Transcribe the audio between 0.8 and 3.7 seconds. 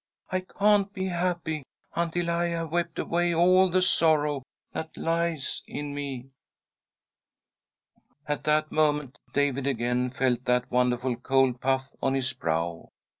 be happy until I have wept away all